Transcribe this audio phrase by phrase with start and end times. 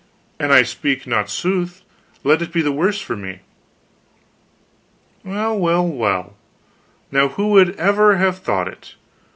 [0.39, 1.83] "An I speak not sooth,
[2.23, 3.41] let it be the worse for me."
[5.23, 6.33] "Well, well, well,
[7.11, 8.95] now who would ever have thought it?